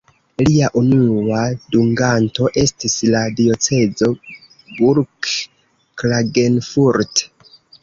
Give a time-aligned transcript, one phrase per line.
[0.45, 1.41] Lia unua
[1.75, 4.11] dunganto estis la diocezo
[4.81, 7.25] Gurk-Klagenfurt.